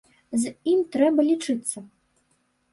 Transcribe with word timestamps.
І 0.37 0.39
з 0.45 0.53
ім 0.71 0.79
трэба 0.95 1.27
лічыцца. 1.29 1.77